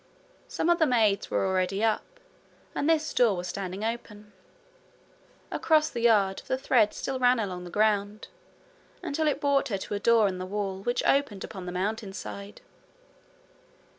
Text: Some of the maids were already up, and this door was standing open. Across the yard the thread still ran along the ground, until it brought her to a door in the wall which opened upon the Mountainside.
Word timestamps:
Some 0.47 0.67
of 0.71 0.79
the 0.79 0.87
maids 0.87 1.29
were 1.29 1.45
already 1.45 1.83
up, 1.83 2.19
and 2.73 2.89
this 2.89 3.13
door 3.13 3.37
was 3.37 3.47
standing 3.47 3.83
open. 3.83 4.33
Across 5.51 5.91
the 5.91 6.01
yard 6.01 6.41
the 6.47 6.57
thread 6.57 6.95
still 6.95 7.19
ran 7.19 7.37
along 7.39 7.65
the 7.65 7.69
ground, 7.69 8.27
until 9.03 9.27
it 9.27 9.39
brought 9.39 9.67
her 9.67 9.77
to 9.77 9.93
a 9.93 9.99
door 9.99 10.27
in 10.27 10.39
the 10.39 10.45
wall 10.47 10.81
which 10.81 11.03
opened 11.05 11.43
upon 11.43 11.67
the 11.67 11.71
Mountainside. 11.71 12.61